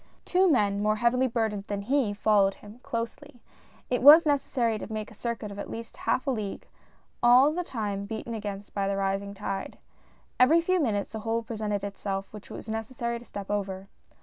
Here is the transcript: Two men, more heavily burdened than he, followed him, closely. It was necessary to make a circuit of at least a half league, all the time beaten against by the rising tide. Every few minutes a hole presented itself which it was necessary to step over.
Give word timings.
Two 0.25 0.49
men, 0.49 0.81
more 0.81 0.95
heavily 0.95 1.27
burdened 1.27 1.65
than 1.67 1.83
he, 1.83 2.11
followed 2.11 2.55
him, 2.55 2.79
closely. 2.81 3.39
It 3.87 4.01
was 4.01 4.25
necessary 4.25 4.79
to 4.79 4.91
make 4.91 5.11
a 5.11 5.13
circuit 5.13 5.51
of 5.51 5.59
at 5.59 5.69
least 5.69 5.95
a 5.95 5.99
half 5.99 6.25
league, 6.25 6.65
all 7.21 7.51
the 7.53 7.63
time 7.63 8.05
beaten 8.05 8.33
against 8.33 8.73
by 8.73 8.87
the 8.87 8.97
rising 8.97 9.35
tide. 9.35 9.77
Every 10.39 10.59
few 10.59 10.79
minutes 10.79 11.13
a 11.13 11.19
hole 11.19 11.43
presented 11.43 11.83
itself 11.83 12.33
which 12.33 12.49
it 12.49 12.53
was 12.55 12.67
necessary 12.67 13.19
to 13.19 13.25
step 13.25 13.51
over. 13.51 13.89